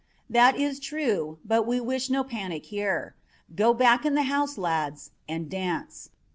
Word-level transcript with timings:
"That 0.31 0.55
is 0.57 0.79
true, 0.79 1.37
but 1.45 1.67
we 1.67 1.79
wish 1.79 2.09
no 2.09 2.23
panic 2.23 2.65
here. 2.65 3.13
Go 3.55 3.71
back 3.71 4.03
in 4.03 4.15
the 4.15 4.23
house, 4.23 4.57
lads, 4.57 5.11
and 5.29 5.47
dance. 5.47 6.09